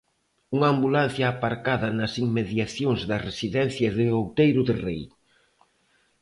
[0.55, 5.01] Unha ambulancia aparcada nas inmediacións da residencia de Outeiro de Rei.